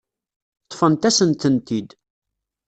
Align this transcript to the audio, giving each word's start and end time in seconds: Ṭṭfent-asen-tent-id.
Ṭṭfent-asen-tent-id. 0.65 1.89